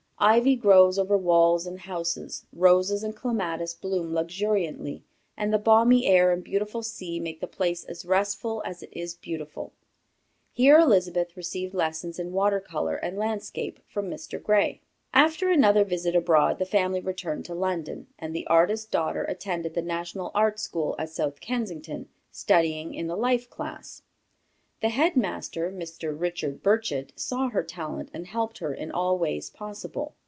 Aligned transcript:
Ivy 0.23 0.55
grows 0.55 0.99
over 0.99 1.17
walls 1.17 1.65
and 1.65 1.79
houses, 1.79 2.45
roses 2.53 3.01
and 3.01 3.15
clematis 3.15 3.73
bloom 3.73 4.13
luxuriantly, 4.13 5.03
and 5.35 5.51
the 5.51 5.57
balmy 5.57 6.05
air 6.05 6.31
and 6.31 6.43
beautiful 6.43 6.83
sea 6.83 7.19
make 7.19 7.41
the 7.41 7.47
place 7.47 7.83
as 7.85 8.05
restful 8.05 8.61
as 8.63 8.83
it 8.83 8.89
is 8.95 9.15
beautiful. 9.15 9.73
Here 10.51 10.77
Elizabeth 10.77 11.35
received 11.35 11.73
lessons 11.73 12.19
in 12.19 12.33
water 12.33 12.59
color 12.59 12.97
and 12.97 13.17
landscape 13.17 13.79
from 13.87 14.11
Mr. 14.11 14.39
Gray. 14.39 14.81
After 15.11 15.49
another 15.49 15.83
visit 15.83 16.15
abroad 16.15 16.59
the 16.59 16.65
family 16.67 16.99
returned 16.99 17.45
to 17.45 17.55
London, 17.55 18.05
and 18.19 18.35
the 18.35 18.45
artist 18.45 18.91
daughter 18.91 19.23
attended 19.23 19.73
the 19.73 19.81
National 19.81 20.29
Art 20.35 20.59
School 20.59 20.93
at 20.99 21.09
South 21.09 21.39
Kensington, 21.41 22.09
studying 22.29 22.93
in 22.93 23.07
the 23.07 23.17
life 23.17 23.49
class. 23.49 24.03
The 24.81 24.89
head 24.89 25.15
master, 25.15 25.71
Mr. 25.71 26.19
Richard 26.19 26.63
Burchett, 26.63 27.11
saw 27.15 27.49
her 27.49 27.61
talent, 27.61 28.09
and 28.15 28.25
helped 28.25 28.57
her 28.57 28.73
in 28.73 28.91
all 28.91 29.15
ways 29.19 29.51
possible. 29.51 30.15